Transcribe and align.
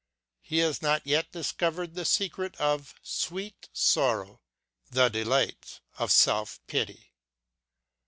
He 0.41 0.57
has 0.57 0.81
not 0.81 1.05
yet 1.05 1.31
discovered 1.31 1.93
the 1.93 2.05
secret 2.05 2.55
of" 2.55 2.95
sweet 3.03 3.69
sorrow," 3.71 4.41
the 4.89 5.09
delights 5.09 5.79
of 5.99 6.11
self 6.11 6.59
pity. 6.65 7.11